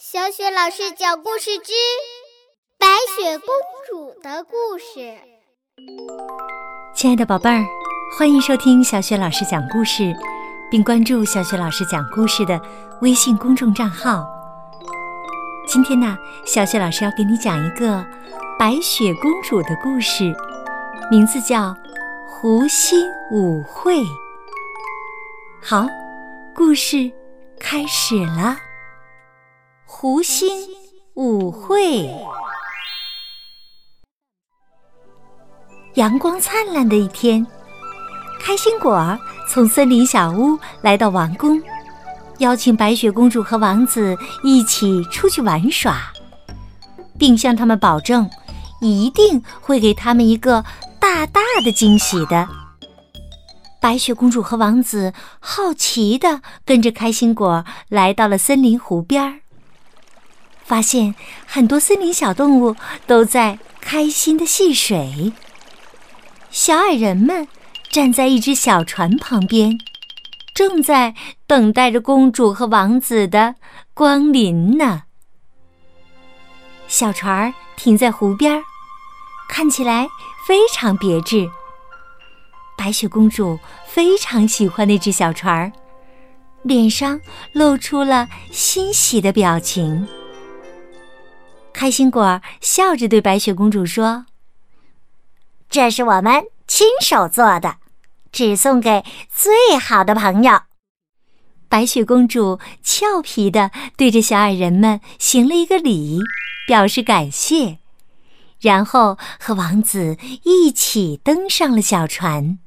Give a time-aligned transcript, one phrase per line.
[0.00, 1.72] 小雪老师讲故事之
[2.78, 3.48] 《白雪公
[3.84, 5.00] 主的故事》。
[6.94, 7.64] 亲爱的宝贝儿，
[8.16, 10.14] 欢迎收听小雪老师讲故事，
[10.70, 12.60] 并关注小雪老师讲故事的
[13.00, 14.24] 微信公众账号。
[15.66, 18.06] 今天呢，小雪老师要给你讲一个
[18.56, 20.32] 白雪公主的故事，
[21.10, 21.70] 名字叫
[22.28, 23.96] 《湖心舞会》。
[25.60, 25.88] 好，
[26.54, 27.10] 故事
[27.58, 28.56] 开始了。
[29.90, 30.68] 湖心
[31.14, 32.06] 舞会，
[35.94, 37.44] 阳光灿烂的一天，
[38.38, 39.18] 开心果儿
[39.48, 41.60] 从森林小屋来到王宫，
[42.36, 46.12] 邀请白雪公主和王子一起出去玩耍，
[47.18, 48.28] 并向他们保证，
[48.82, 50.62] 一定会给他们一个
[51.00, 52.46] 大大的惊喜的。
[53.80, 59.40] 白雪公主和王子好奇的跟着开心果来到了森林湖边儿。
[60.68, 61.14] 发现
[61.46, 65.32] 很多森林小动物都在开心的戏水。
[66.50, 67.48] 小矮人们
[67.90, 69.78] 站在一只小船旁边，
[70.54, 71.14] 正在
[71.46, 73.54] 等待着公主和王子的
[73.94, 75.04] 光临呢。
[76.86, 78.62] 小船停在湖边，
[79.48, 80.06] 看起来
[80.46, 81.48] 非常别致。
[82.76, 85.72] 白雪公主非常喜欢那只小船，
[86.62, 87.18] 脸上
[87.54, 90.06] 露出了欣喜的表情。
[91.78, 94.26] 开心果笑着对白雪公主说
[95.70, 97.76] ：“这是我们亲手做的，
[98.32, 100.62] 只送给最好的朋友。”
[101.70, 106.18] 白雪公主俏皮地对着小矮人们行了一个礼，
[106.66, 107.78] 表示感谢，
[108.60, 112.58] 然后和王子一起登上了小船。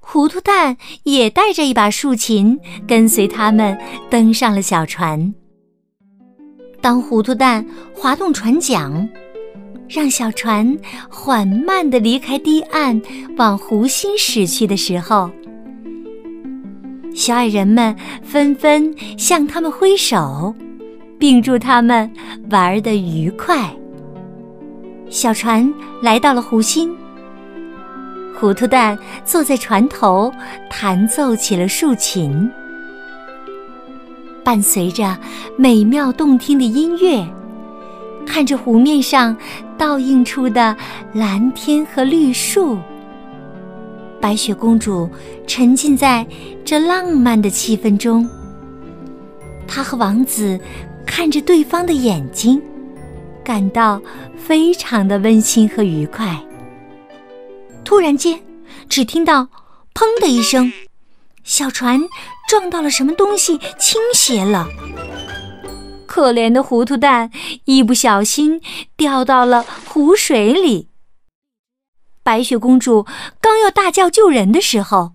[0.00, 5.36] 糊涂蛋也带着一把竖琴，跟随他们登上了小船。
[6.82, 9.08] 当糊涂蛋滑动船桨，
[9.88, 10.76] 让小船
[11.08, 13.00] 缓慢地离开堤岸，
[13.36, 15.30] 往湖心驶去的时候，
[17.14, 20.52] 小矮人们纷纷向他们挥手，
[21.20, 22.10] 并祝他们
[22.50, 23.70] 玩得愉快。
[25.08, 26.92] 小船来到了湖心，
[28.34, 30.32] 糊涂蛋坐在船头，
[30.68, 32.50] 弹奏起了竖琴。
[34.44, 35.16] 伴随着
[35.56, 37.26] 美妙动听的音乐，
[38.26, 39.36] 看着湖面上
[39.78, 40.76] 倒映出的
[41.12, 42.78] 蓝天和绿树，
[44.20, 45.08] 白雪公主
[45.46, 46.26] 沉浸在
[46.64, 48.28] 这浪漫的气氛中。
[49.66, 50.58] 她和王子
[51.06, 52.60] 看着对方的眼睛，
[53.44, 54.00] 感到
[54.36, 56.36] 非常的温馨和愉快。
[57.84, 58.38] 突然间，
[58.88, 59.48] 只听到
[59.94, 60.72] “砰”的一声。
[61.44, 62.00] 小船
[62.52, 64.68] 撞到了什么东西，倾斜了。
[66.06, 67.30] 可怜的糊涂蛋
[67.64, 68.60] 一不小心
[68.94, 70.90] 掉到了湖水里。
[72.22, 73.06] 白雪公主
[73.40, 75.12] 刚要大叫救人的时候，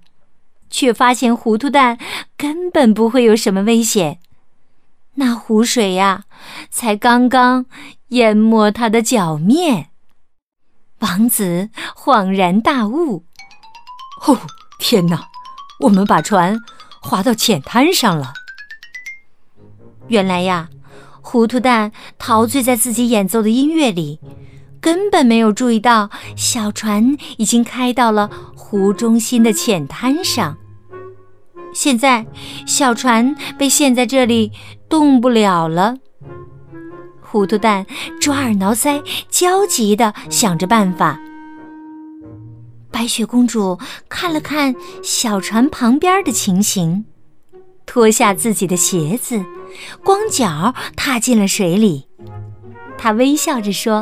[0.71, 1.99] 却发现糊涂蛋
[2.35, 4.19] 根本不会有什么危险。
[5.13, 6.23] 那湖水呀，
[6.71, 7.67] 才刚刚
[8.07, 9.91] 淹没他的脚面。
[11.01, 13.25] 王子恍然大悟
[14.25, 14.39] ：“哦，
[14.79, 15.27] 天哪！”
[15.81, 16.59] 我们把船
[17.01, 18.33] 划到浅滩上了。
[20.07, 20.69] 原来呀，
[21.21, 24.19] 糊涂蛋陶醉在自己演奏的音乐里，
[24.79, 30.57] 根本没有注意到小船已经开到了湖中心的浅滩上。
[31.73, 32.25] 现在，
[32.65, 34.51] 小船被陷在这里，
[34.89, 35.95] 动不了了。
[37.21, 37.85] 糊涂蛋
[38.21, 41.19] 抓耳挠腮，焦急地想着办法。
[42.97, 43.77] 白雪公主
[44.09, 47.05] 看了看小船旁边的情形，
[47.85, 49.45] 脱下自己的鞋子，
[50.03, 52.07] 光脚踏进了水里。
[52.97, 54.01] 她微笑着说：“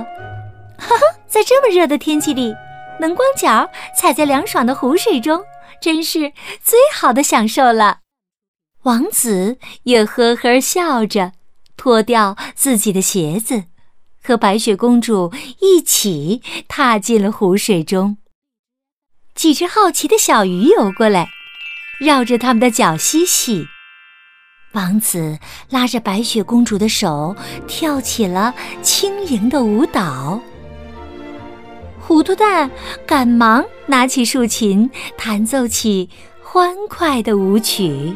[0.79, 2.55] 哈哈，在这么热的天气里，
[3.01, 3.69] 能光脚
[3.99, 5.43] 踩在凉爽的湖水中，
[5.81, 6.31] 真是
[6.63, 7.97] 最好的享受了。”
[8.83, 11.33] 王子也呵呵笑着，
[11.75, 13.65] 脱掉自己的鞋子，
[14.23, 18.15] 和白雪公主一起踏进了湖水中。
[19.35, 21.29] 几只好奇的小鱼游过来，
[21.99, 23.67] 绕着他们的脚嬉戏。
[24.71, 25.37] 王子
[25.69, 27.35] 拉着白雪公主的手，
[27.67, 30.39] 跳起了轻盈的舞蹈。
[31.99, 32.71] 糊涂蛋
[33.05, 36.09] 赶忙拿起竖琴，弹奏起
[36.41, 38.15] 欢快的舞曲。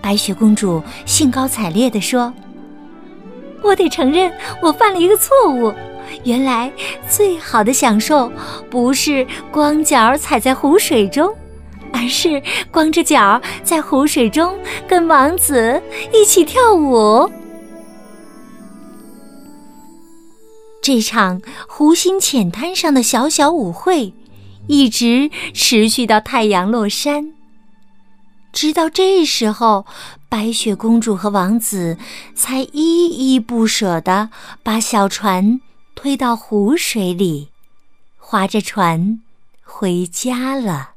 [0.00, 2.32] 白雪公主兴高采烈地说
[3.68, 4.32] ：“我得承认，
[4.62, 5.72] 我犯了一个错误。”
[6.24, 6.72] 原来
[7.06, 8.32] 最好的享受，
[8.70, 11.32] 不是光脚踩在湖水中，
[11.92, 15.80] 而是光着脚在湖水中跟王子
[16.10, 17.30] 一起跳舞。
[20.80, 24.14] 这场湖心浅滩上的小小舞会，
[24.66, 27.37] 一直持续到太阳落山。
[28.60, 29.86] 直到这时候，
[30.28, 31.96] 白雪公主和王子
[32.34, 34.30] 才依依不舍地
[34.64, 35.60] 把小船
[35.94, 37.50] 推到湖水里，
[38.16, 39.20] 划着船
[39.62, 40.94] 回家了。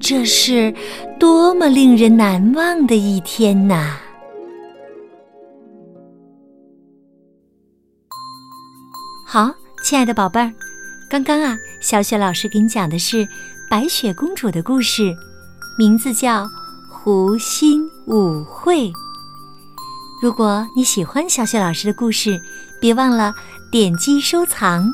[0.00, 0.74] 这是
[1.20, 3.98] 多么令人难忘的一天呐！
[9.26, 9.54] 好，
[9.84, 10.50] 亲爱的宝贝儿，
[11.10, 13.28] 刚刚啊，小雪老师给你讲的是
[13.68, 15.14] 白雪公主的故事，
[15.78, 16.44] 名字叫
[16.88, 18.88] 《湖心舞会》。
[20.20, 22.36] 如果你喜欢小雪老师的故事，
[22.80, 23.32] 别忘了
[23.70, 24.92] 点击收藏。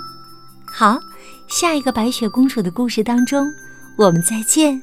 [0.70, 1.00] 好，
[1.48, 3.50] 下一个白雪公主的故事当中，
[3.96, 4.78] 我们再见。